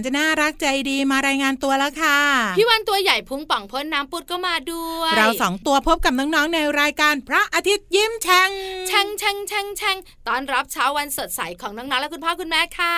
[0.00, 2.18] นจะน่ารักใจดีมารายงานตัวแล้วค่ะ
[2.56, 8.50] พี่วันตัวใหญ่พุงป่องพ้นน้ำปุดก็มาด้วย เราสองตัวพบกับน้องๆในรายการพระอาทิตย์ยิ้มแฉ่ง
[8.88, 9.96] แช่งแช่งแช่งแช่ง
[10.28, 12.96] ตอนรับเช้าวันสดใสของน้องๆและคุณพ่อคุณแม่ค่ะ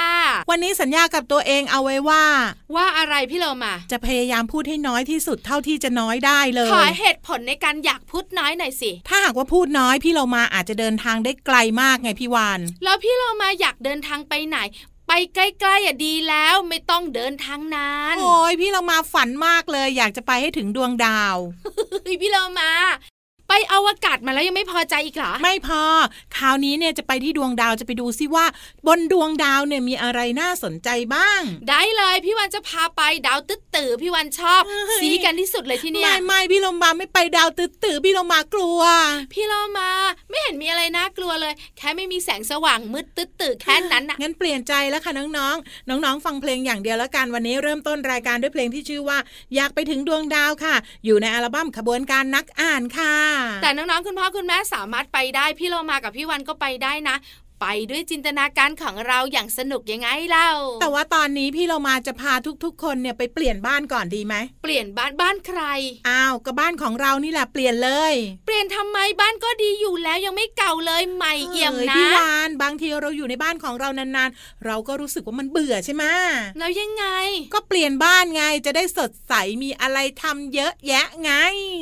[0.51, 2.25] วันนี้สัญญากับตัวเองเอาไว้ว่า
[2.77, 14.59] ว่าอะไรพี่เรามา จะพยายามพูดให้น้อยที่สุดเท่าที่จะน้อยได้เลยขอเหตุผลในการอยากพูดน้อยหน่อยสิ ถ้าหากว่าพูดน้อยพี่เรามาอาจจะเดินทางได้ไกลมากไงพี่วานแล้วพี่เรามาอยากเดินทางไปไหน
[15.15, 21.37] ไปใกล้ๆอะดีแล้วไม่ต้องเดินทางนานโอ้ยพี่เรามาฝันมากเลย อยากจะไปให้ถึงดวงดาว
[21.93, 22.71] เฮ้ยพี่เรามา
[23.55, 25.83] ไปอวกาศมาแล้วยังไม่พอใจอีกเหรอ ไม่พอ
[26.37, 28.47] คราวนี้เนี่ยจะไปที่ดวงดาวจะไปดูซิว่า
[28.87, 38.81] บนดวงดาวเนี่ยมีอะไรน่าสนใจบ้าง ได้เลยพี่วันจะพาไปดาวตึ๊ดตื่อพี่วันชอบเฮ้ยสีกันที่สุดเลยที่เนี่ย ไม่ไม่พี่ลมมาไม่ไปดาวตื้อตื้อพี่ลมมากลัว
[39.33, 39.91] พี่เรามา
[40.31, 49.19] ไม่เห็นมีอะไรน่ากลัวเลย แค่ไม่มีแสงสว่างมืดตึ๊ดตื่อแค่นั้นน่ะงั้นเปลี่ยนใจแล้วค่ะน้องๆ น้องๆ ฟังเพลงอย่างเดียวแล้วกันวันนี้เริ่มต้นรายการด้วยเพลงที่ชื่อว่า
[49.55, 50.75] อยากไปถึงดวงดาวค่ะ
[51.05, 57.17] อยู่ในอัลบั้มขบวนการนักอ่านค่ะแต่น้องๆคุณพ่อคุณแม่สามารถไปได้พี่เรามากับพี่วันก็ไปได้นะ
[57.63, 62.33] ไปด้วยจินตนาการของเราอย่างสนุกยังไงเล่า แต่ว่าตอนนี้พี่เรามาจะพา
[62.65, 65.63] ทุกๆ คนเนี่ยไปเปลี่ยนบ้านก่อนดีไหม เปลี่ยนบ้านบ้านใคร
[66.09, 68.15] อ้าวก็บ้านของเรานี่แหละเปลี่ยนเลย
[68.47, 76.05] เปลี่ยนทำไมบ้านก็ดีอยู่แล้วยังไม่เก่าเลยใหม่เอี่ยมอ้นะพี่วานบางทีเราอยู่ในบ้านของเรานานๆ เราก็รู้สึกว่ามันเบื่อใช่ไหม
[76.59, 77.07] แล้วยังไง
[77.55, 81.33] ก็เปลี่ยนบ้านไงจะได้สดใสมีอะไรทำเยอะแยะไง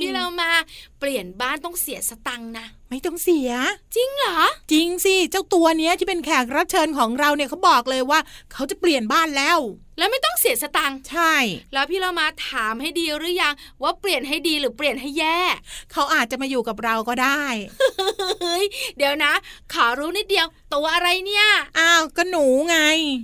[0.03, 0.51] พี่เรามา
[1.01, 3.51] เปลี่ยนบ้านต้องเสียสตังค์นะ ไม่ต้องเสีย
[3.95, 4.39] จริงเหรอ
[4.73, 8.21] จริงสิ เจ้าตัวเนี้ยที่เป็นแขกรับเชิญของเราเนี่ยเขาบอกเลยว่า
[8.53, 9.59] เขาจะเปลี่ยนบ้านแล้ว
[10.01, 11.35] แล้วไม่ต้องเสียสตังค์ใช่
[11.73, 15.41] แล้วพี่เรามาถามให้ดีหรือยังว่าเปลี่ยนให้ดีหรือเปลี่ยนให้แย่
[15.93, 17.45] เขาอาจจะมาอยู่กับเราก็ได้
[18.43, 18.65] เฮ้ย
[18.97, 19.33] เดี๋ยวนะ
[19.73, 21.47] ขอรู้นิดเดียว ตัวอะไรเนี่ย
[21.79, 22.77] อ้าวก็หนูไง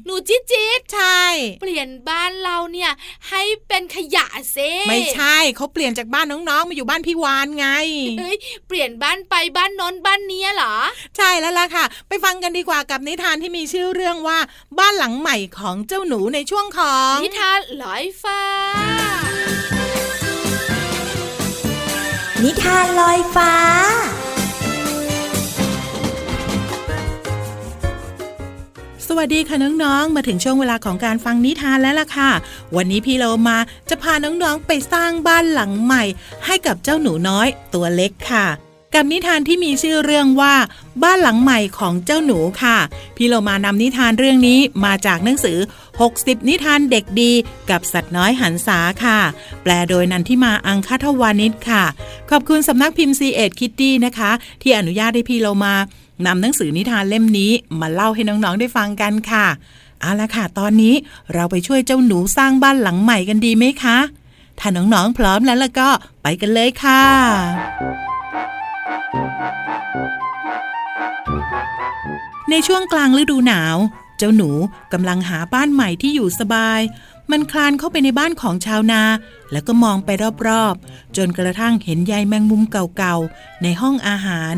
[0.07, 1.23] หนูจิ๊ดจิ๊ดใช่
[1.61, 2.91] เปลี่ยนบ้านเราเนี่ย
[3.29, 4.59] ให้เป็นขยะเซ
[4.89, 7.69] ไม่ใช่เขาเปลี่ยนจากบ้านน้องๆมาอยู่บ้านพี่วานไง
[8.19, 8.37] เฮ้ย
[8.69, 10.77] เปลี่ยนบ้านไปบ้านโน้นบ้านเนี้ยเหรอ
[11.17, 14.39] ใช่แล้วล่ะค่ะ ไปฟังกันดีกว่ากับนิทานที่มีชื่อเรื่องว่า
[14.79, 18.43] บ้านหลังใหม่ของเจ้าหนูในช่วงของนิทานลอยฟ้า
[22.45, 23.53] นิทานลอยฟ้า
[29.07, 32.31] สวัสดีค่ะน้องๆ มาถึงช่วงเวลาของการฟังนิทานแล้วล่ะค่ะ
[32.77, 36.05] วันนี้พี่เรามาจะพาน้องๆไปสร้างบ้านหลังใหม่
[36.47, 38.47] ให้กับเจ้าหนูน้อยตัวเล็กค่ะ
[38.95, 40.55] กับนิทานที่มีชื่อเรื่องว่า
[41.03, 42.79] บ้านหลังใหม่ของเจ้าหนูค่ะ
[43.17, 45.59] พี่เรามานำนิทานเรื่องนี้มาจากหนังสือ
[46.03, 47.33] 60 นิทานเด็กดี
[47.71, 49.19] กับสัตว์น้อยหันษาค่ะ
[49.63, 51.85] แปลโดยนันทิมาอังคทวานิชค่ะ
[52.31, 54.31] ขอบคุณสำนักพิมพ์ซีเอ็ดคิตตี้นะคะ
[54.63, 55.75] ที่อนุญาตให้พี่เรามา
[56.27, 59.47] นำหนังสือนิทานเล่มนี้มาเล่าให้น้องๆได้ฟังกันค่ะ
[60.01, 60.95] เอาละค่ะ ตอนนี้
[61.35, 63.99] เราไปช่วยเจ้าหนูสร้างบ้านหลังใหม่กันดีไหมคะ
[64.59, 65.89] ถ้าน้องๆพร้อมแล้วล้วก็
[66.23, 68.16] ไปกันเลยค่ะ
[72.51, 73.77] ในช่วงกลางฤดูหนาว
[74.19, 74.51] เจ้าหนู
[74.93, 76.81] กำลังหาบ้านใหม่ที่อยู่สบาย
[77.31, 79.03] มันคลานเข้าไปในบ้านของชาวนา
[79.53, 80.11] แล้วก็มองไป
[80.47, 84.57] รอบๆ จนกระทั่งเห็นใยแมงมุมเก่าๆ ในห้องอาหาร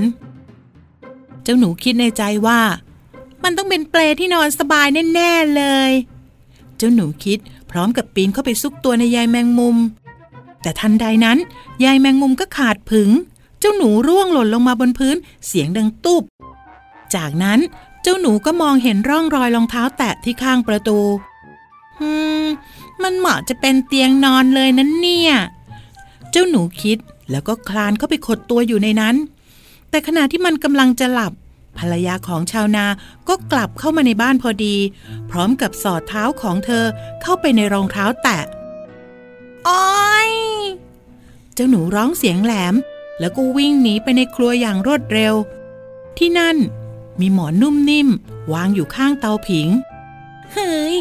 [1.42, 2.60] เจ้าหนูคิดในใจว่า
[3.42, 5.90] มันต้องเป็นเปลที่นอนสบายแน่ๆเลย
[6.76, 7.38] เจ้าหนูคิด
[7.70, 9.76] พร้อมกับปีนเข้าไปซุกตัวในยายแมงมุม
[10.62, 11.38] แต่ทันใดนั้น
[11.84, 13.10] ยายแมงมุมก็ขาดผึง
[13.60, 15.16] เจ้าหนูร่วงหล่นลงมาบนพื้น
[15.46, 16.22] เสียงดังตุบ
[17.14, 17.60] จากนั้น
[18.02, 20.98] เจ้าหนูก็มองเห็นร่องรอยรองเท้าแตะที่ข้างประตู
[22.00, 22.10] อื
[22.42, 22.46] ม
[23.02, 25.34] มันเหมาะจะเป็นเตียงนอนเลยนั้นเนี่ย
[26.30, 26.98] เจ้าหนูคิด
[27.30, 29.16] แล้วก็คลานเข้าไปขดตัวอยู่ในนั้น
[29.90, 31.32] แต่ขณะที่มันกำลังจะหลับ
[31.78, 32.86] ภรรยาของชาวนา
[33.28, 34.76] ก็กลับเข้ามาในบ้านพอดี
[35.30, 36.84] พร้อมกับสอดเท้าของเธอ
[37.22, 38.38] เข้าไปในรองเท้าแตะ
[39.68, 40.30] อ้อย
[41.54, 42.74] เจ้าหนูร้องเสียงแหลม
[43.20, 45.34] แล้วก็วิ่งหนีไปในครัวอย่างรวดเร็ว
[46.18, 46.56] ที่นั่น
[47.20, 48.08] มีหมอนนุ่มนิ่ม
[48.52, 49.68] วางอยู่ข้างเตาผิง
[50.52, 50.94] เฮ้ย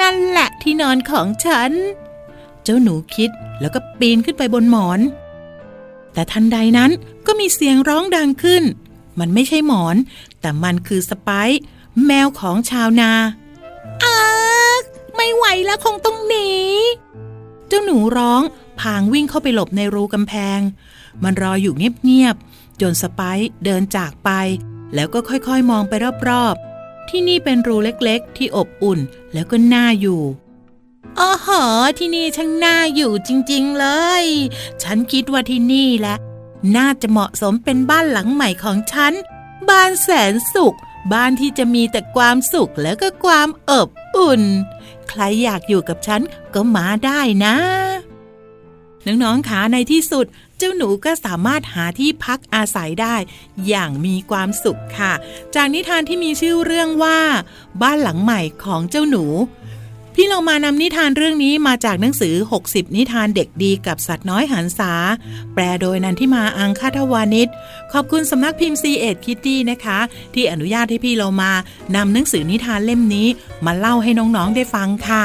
[0.00, 1.72] นั่นแหละที่นอนของฉัน
[2.62, 3.30] เจ้าหนูคิด
[3.60, 5.00] แล้วก็ปีนขึ้นไปบนหมอน
[6.12, 6.90] แต่ทันใดนั้น
[7.26, 8.62] ก็มีเสียงร้องดังขึ้น
[9.18, 9.96] มันไม่ใช่หมอน
[10.40, 11.60] แต่มันคือสไปซ์
[12.06, 13.12] แมวของชาวนา
[14.02, 14.16] อา
[15.14, 16.50] ไม่ไหวแล้วคงต้องหนี
[17.68, 18.42] เจ้าหนูร้อง
[18.80, 20.60] พางวิ่งเข้าไปหลบในรูกำแพง
[21.22, 24.30] มันรออยู่เงียบๆจนสไปซ์เดินจากไป
[24.94, 25.92] แล้วก็ค่อยๆมองไป
[26.28, 29.00] รอบๆ ที่นี่เป็นรูเล็กๆ ที่อบอุ่น
[29.32, 30.22] แล้วก็น่าอยู่
[31.18, 31.62] อ๋อหอ
[31.98, 33.86] ที่นี่ช่างน่าอยู่จริงๆเล
[34.22, 34.24] ย
[34.82, 36.16] ฉันคิดว่าที่นี่แหละ
[36.76, 39.12] น่าจะเหมาะสมเป็นบ้านหลังใหม่ของฉัน
[39.68, 40.76] บ้านแสนสุข
[41.12, 44.42] บ้านที่จะมีแต่ความสุขแล้วก็ความอบอุ่น
[45.08, 46.20] ใครอยากอยู่กับฉัน
[46.54, 47.54] ก็มาได้นะ
[49.06, 50.26] น้องๆคะในที่สุด
[50.62, 53.16] จ้าหนูก็สามารถหาที่พักอาศัยได้
[53.68, 55.12] อย่างมีความสุขค่ะ
[55.54, 57.18] จากนิทานที่มีชื่อเรื่องว่า
[57.82, 59.24] บ้านหลังใหม่ของเจ้าหนู
[60.14, 62.34] พี่เรามานำนิทานเรื่องนี้มาจากหนังสือ
[62.66, 64.92] 60 นิทานเด็กดีกับสัตว์น้อยหันษา
[65.54, 67.48] แปลโดยนันทิมาอังคาทวานิช
[67.92, 69.98] ขอบคุณสำนักพิมพ์ C ีเอ็ดคิตตี้นะคะ
[70.34, 71.52] ที่อนุญาตให้พี่เรามา
[71.96, 73.28] นำหนังสือนิทานเล่มนี้
[73.64, 75.24] มาเล่าให้น้องๆได้ฟังค่ะ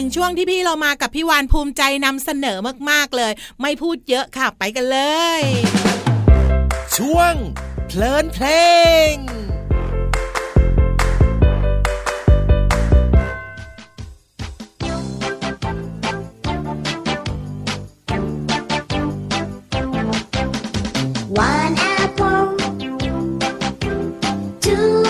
[0.00, 2.58] นึ่งช่วงที่พี่เรามากับพี่วานภูมิใจนำเสนอ
[2.90, 4.98] มากๆเลย ไม่พูดเยอะค่ะไปกันเล
[5.40, 5.42] ย
[6.96, 7.34] ช่วง
[7.86, 8.46] เพลินเพล
[9.12, 9.14] ง
[21.52, 22.48] One apple,
[24.64, 25.09] two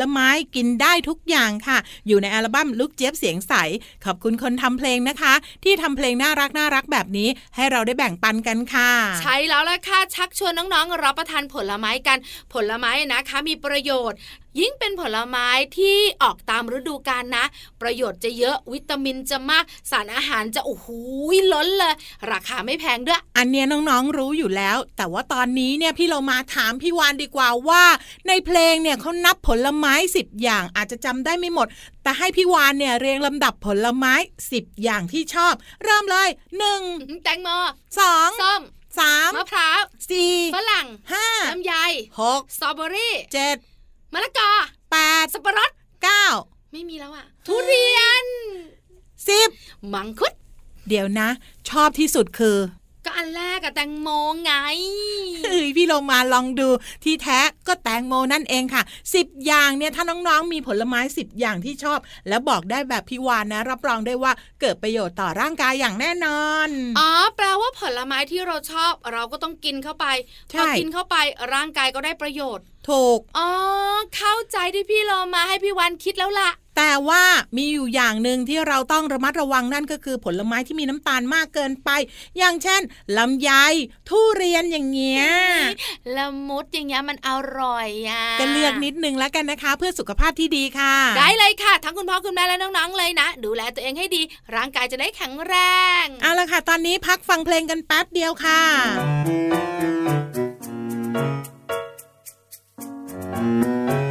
[0.00, 1.78] ลไม้กินได้ทุกอย่างค่ะ
[2.08, 3.54] อยู่ในอัลบั้มลูกเจี๊ยบเสียงใส
[4.04, 8.90] ขอบคุณคนทำเพลงนะคะ ที่ทำเพลงน่ารักน่ารักแบบนี้ ให้เราได้แบ่งปันกันค่ะ
[9.22, 12.18] ใช่แล้วล่ะค่ะชักชวนน้องๆ รับประทานผลไม้กัน
[12.52, 14.18] ผลไม้นะคะมีประโยชน์
[14.58, 17.44] ยิ่งเป็นผลไม้ที่ออกตามฤดูกาลนะ
[17.80, 20.86] ประโยชน์จะเยอะวิตามินจะมากสารอาหารจะโอ้โห
[21.52, 21.94] ล้นเลย
[22.32, 27.84] ราคาไม่แพงด้วย อันเนี้ยน้องๆรู้อยู่แล้ว แต่ว่าตอนนี้เนี่ยพี่เรามาถามพี่วานดีกว่าว่า
[28.28, 31.66] ในเพลงเนี่ยเขานับผลไม้สิบอย่างอาจจะจำได้ไม่หมด
[32.02, 34.14] แต่ให้พี่วานเนี่ยเรียงลำดับผลไม้
[34.52, 35.54] สิบอย่างที่ชอบ
[35.84, 36.28] เริ่มเลย
[36.58, 36.82] หนึ่ง
[37.24, 37.48] แตงโม
[37.98, 38.62] สองส้ม
[38.98, 39.80] สามมะพร้าว
[40.10, 41.74] สี่ฝรั่งห้าลำไย
[42.20, 43.56] หกสตรอเบอรี่เจ็ด
[44.12, 44.50] มะละกอ
[44.90, 45.70] แปดสับปะรด
[46.02, 46.24] เก้า
[46.72, 48.26] ไม่มีแล้วอะทุเรียน
[49.28, 49.50] สิบ
[49.92, 50.32] มังคุด
[50.88, 51.28] เดี๋ยวนะ
[51.68, 52.56] ชอบที่สุดคือ
[53.62, 54.08] ก็อันแรกอะแตงโม
[54.44, 54.52] ไง
[55.44, 56.68] เฮ้ยพี่โลมาลองดู
[57.04, 58.82] ที่แท้ก็แตงโมนั่นเองค่ะ
[59.14, 61.98] สิบอย่างเนี่ยถ้าน้องๆมีผลไม้สิบอย่างที่ชอบ
[62.28, 70.06] แล้วบอกได้แบบพี่วานนะ รับรองได้ว่าเกิดประโยชน์ต่อร่างกายอย่างแน่นอน อ๋อ แปลว่าผลไม้ที่เราชอบ เราก็ต้องกินเข้าไป
[70.50, 71.16] ใช่พอกินเข้าไป
[71.54, 73.48] ร่างกายก็ได้ประโยชน์ ถูก อ๋อ
[74.16, 76.50] เข้าใจที่พี่โลมาให้พี่วันคิดแล้วล่ะ
[76.82, 77.24] แต่ว่า
[77.56, 81.90] มีอยู่อย่างหนึ่งที่เราต้องระมัดระวังนั่นก็คือผลไม้ที่มีน้ำตาลมากเกินไป
[82.38, 82.80] อย่างเช่น
[83.18, 83.50] ลำไย
[84.08, 85.26] ทุเรียนอย่างเงี้ย
[86.16, 94.22] ละมุดอย่างเงี้ยมันอร่อยอะก็เลือกนิดนึงแล้วกันนะคะ เพื่อสุขภาพที่ดีค่ะ ได้เลยค่ะ ทั้งคุณพ่อคุณแม่และน้องๆเลยนะ ดูแลตัวเองให้ดี
[94.54, 95.54] ร่างกายจะได้แข็งแร
[96.04, 98.60] งเอาละค่ะ ตอนนี้พักฟังเพลงกันแป๊บเดียวค่ะ
[103.80, 104.09] ตุ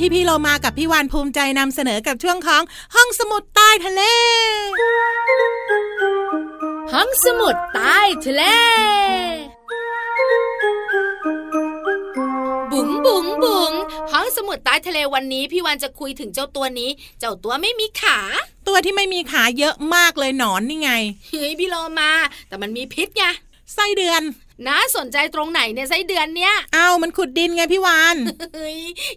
[0.00, 2.62] ที่พี่เรามากับพี่วานภูมิใจนำเสนอกับช่วงของ
[2.94, 4.02] ห้องสมุดใต้ทะเล
[6.92, 8.42] ห้องสมุดใต้ทะเล
[12.72, 13.72] บุ๋งบุ๋งบุ๋ง
[14.12, 18.18] ห้องสมุดใต้ทะเลวันนี้ พี่วันจะคุยถึงเจ้าตัวนี้ เจ้าตัวไม่มีขา
[18.68, 20.90] ตัวที่ไม่มีขาเยอะมากเลยหนอนนี่ไง
[21.28, 22.10] เฮ้ยพี่โลมา
[22.48, 23.24] แต่มันมีพิษไง
[23.74, 24.22] ไส้เดือน
[24.68, 28.16] น่าสนใจตรงไหนเนี่ยไส้เดือนเนี้ยอ้าวมันขุดดินไงพี่วาน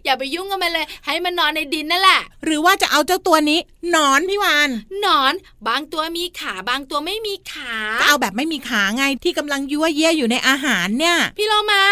[0.04, 3.60] อย่าไปยุ่งกับมันเลย ให้มันนอนในดินนั่นแหละ หรือว่าจะเอาเจ้าตัวนี้
[3.94, 4.70] นอนพี่วาน
[5.04, 5.32] นอน
[5.68, 11.82] บางตัวมีขาบางตัวไม่มีขาก็เอาแบบไม่มีขาไงที่กำลังยั่วเยี่ยอยู่ในอาหารเนี่ย พี่โลมา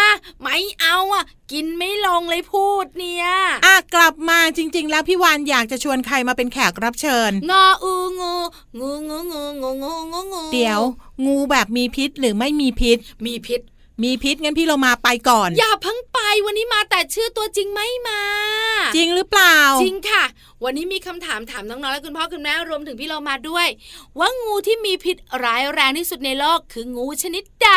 [0.41, 3.25] ไม่เอาอะกินไม่ลงเลยพูดเนี่ย
[3.65, 8.33] อะกลับมาจริง ๆ แล้วพี่วานอยากจะชวนใครมาเป็นแขกรับเชิญ งออูงู
[8.79, 10.81] งูงูงูงูงูงูเดี๋ยว
[11.25, 13.61] งูแบบมีพิษหรือไม่มีพิษ มีพิษ
[14.03, 18.21] มีพิษงั้นพี่เรามาไปก่อน อย่าเพิ่งไปวันนี้มาแต่ชื่อตัวจริงไม่มา
[18.95, 20.23] จริงหรือเปล่า จริงค่ะ
[20.63, 23.67] วันนี้มีคำถามถามน้องๆและคุณพ่อคุณแม่รวมถึงพี่เรามาด้วย
[24.19, 27.71] ว่างูที่มีพิษร้ายแรงที่สุดในโลกคืองูชนิดใด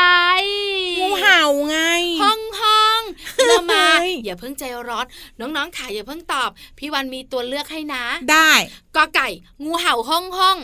[1.01, 1.79] งูเห่าไง
[2.23, 3.01] ห้องห้อง
[3.37, 5.07] พี่เรามาเฮ้ยอย่าเพิ่งใจร้อน
[5.41, 8.53] น้องๆค่ะอย่าเพิ่งตอบ พี่วันมีตัวเลือกให้นะ ได้
[8.97, 9.29] กอไก่
[9.65, 10.59] งูเห่าห้องห้อง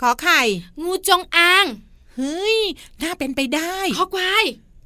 [0.00, 0.40] ขอไข่
[0.82, 1.66] งูจงอาง
[2.14, 2.58] เฮ้ย
[3.02, 4.44] น่าเป็นไปได้คอควาย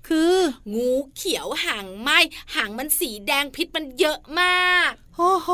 [0.09, 0.37] คือ
[0.75, 2.11] งูเขียวหางไหม
[2.55, 5.49] หางมันสีแดงพิษมันเยอะมากโอ้โห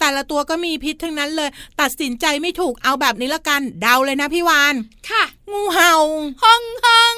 [0.00, 4.74] แต่ละตัวก็มีพิษทั้งนั้นเลย ตัดสินใจไม่ถูกเอาแบบนี้ละกัน เดาเลยนะพี่วาน
[5.08, 5.94] ค่ะ งูเห่า
[6.42, 7.16] ห้องห้อง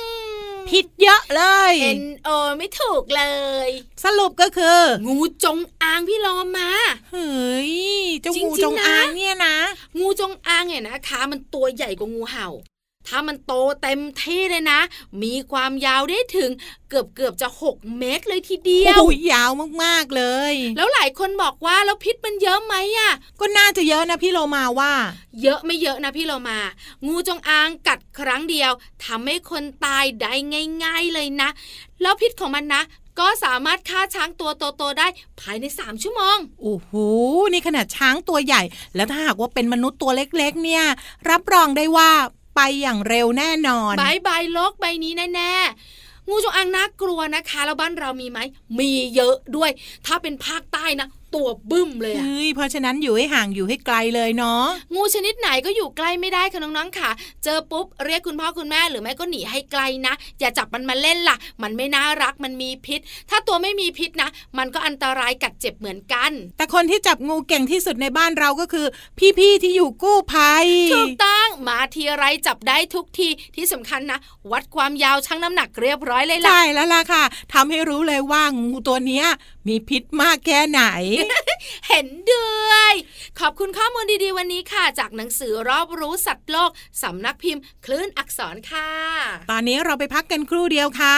[0.70, 2.28] พิษเยอะเลยเอ็นโอ
[2.58, 3.24] ไม่ถูกเล
[3.66, 3.68] ย
[4.04, 6.26] สรุปก็คือ งูจงอางพี่โล
[6.58, 6.70] มา
[7.10, 7.72] เฮ้ย
[8.20, 9.56] เจ้าจริงๆงูจงนะอางเนี่ยนะ
[9.98, 12.48] งูจงอางเนี่ยนะคะมันตัวใหญ่กว่างูเห่า
[13.08, 14.80] ถ้ามันโตเต็มที่เลยนะ
[15.22, 16.50] มีความยาวได้ถึง
[16.88, 19.50] เกือบเกือบจะ 6 เมตรเลยทีเดียวโอ้ยยาว
[19.82, 24.92] มากๆเลย แล้วหลายคนบอกว่าแล้วพิษมันเยอะไหมอะก็น่าจะเยอะนะพี่โลมาว่า
[25.42, 26.58] เยอะไม่เยอะนะพี่เรามา
[27.06, 28.70] งูจงอางกัดครั้งเดียว
[29.04, 30.32] ทำให้คนตายได้
[30.84, 31.48] ง่าย ๆเลยนะ
[32.02, 32.82] แล้วพิษของมันนะ
[33.20, 35.06] ก็สามารถฆ่าช้างตัวโตๆได้
[35.40, 36.90] ภายใน 3 ชั่วโมง โอ้โห
[37.52, 38.62] นี่ขนาดช้างตัวใหญ่
[38.94, 40.84] แล้วถ้าหากว่าเป็นมนุษย์ตัวเล็กๆ เนี่ย
[41.30, 42.10] รับรองได้ว่า
[42.60, 48.38] ไปอย่างเร็วแน่นอนบายบายโลกใบนี้แน่ๆงูจงอางน่ากลัวนะคะ แล้วบ้านเรามีไหม
[48.78, 49.70] มีเยอะด้วย
[50.06, 54.64] ถ้าเป็นภาคใต้นะ ตัวบึ้มเลยอะเฮ้ยเพราะฉะนั้นอยู่ให้ห่างอยู่ให้ไกลเลยเนาะ
[54.94, 57.10] งูชนิดไหนก็อยู่ใกล้ไม่ได้ค่ะน้องๆค่ะ
[57.44, 68.86] เจอปุ๊บเรียกคุณพ่อคุณแม่หรือไม่ก็หนีให้ไกลนะ อย่าจับมันมาเล่นล่ะ มันไม่น่ารักมันมีพิษ ถ้าตัวไม่มีพิษนะ มันก็อันตรายกัดเจ็บเหมือนกัน แต่คนที่จับงูเก่งที่สุดในบ้านเราก็คือ
[69.38, 74.18] พี่ๆที่อยู่กู้ภัยถูกต้องมาทีไรจับได้ทุกทีที่สำคัญนะ
[74.52, 79.26] วัดความยาวชั่งน้ำหนักเรียบร้อยเลยล่ะใช่แล้วล่ะค่ะทำให้รู้เลยว่างูตัวเนี้ย
[79.68, 80.82] มีพิษมากแค่ไหน
[81.88, 82.92] เห็นด้วย
[83.40, 86.70] ขอบคุณข้อมูลดีๆวันนี้ค่ะ จากหนังสือรอบรู้สัตว์โลก
[87.02, 88.88] สำนักพิมพ์ คลื่นอักษรค่ะ
[89.50, 91.16] ตอนนี้เราไปพักกันครู่เดียวค่ะ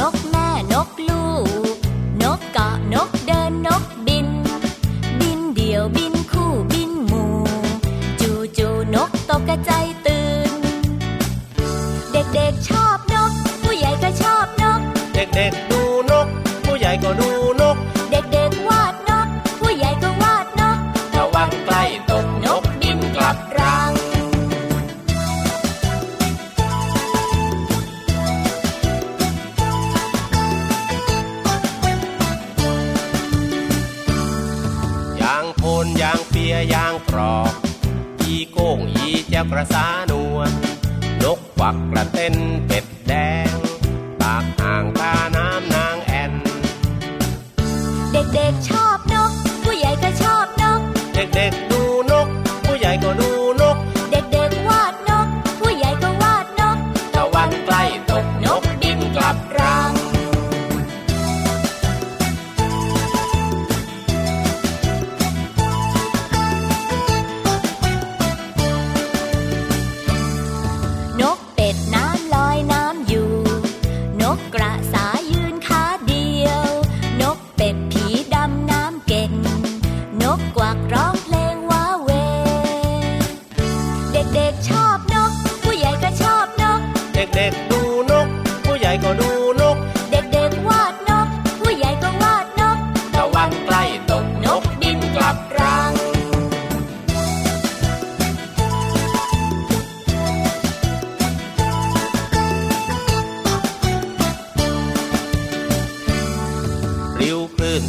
[0.00, 0.29] พ่
[51.48, 51.69] ก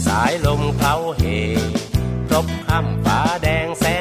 [0.05, 1.23] สายลมเข้าเห
[2.27, 3.85] ครบค่ำฟ้าแดงแส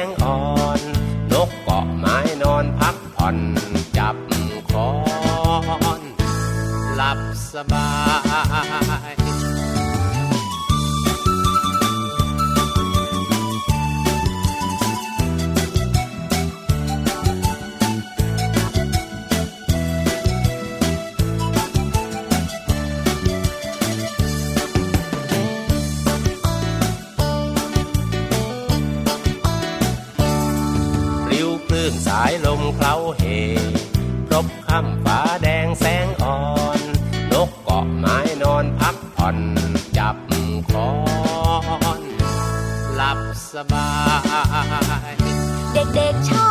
[45.95, 46.47] เด็กๆชอ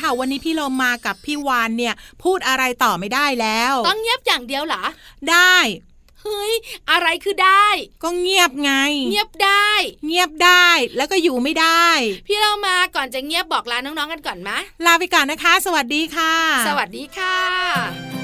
[0.00, 4.82] ค่ะ วันนี้พี่โลมากับพี่วานเนี่ย พูดอะไรต่อไม่ได้แล้ว ต้องเงียบอย่างเดียวเหรอ
[5.30, 5.56] ได้
[6.22, 6.54] เฮ้ย
[6.90, 7.68] อะไรคือได้
[8.02, 8.72] ก็เงียบไง
[9.10, 9.70] เงียบได้
[10.06, 11.86] เงียบได้แล้วก็อยู่ไม่ได้
[12.26, 16.34] พี่เรามาก่อนจะเงียบบอกลาน้องๆกันก่อนมะลาไปก่อนนะคะ สวัสดีค่ะ
[16.68, 18.23] สวัสดีค่ะ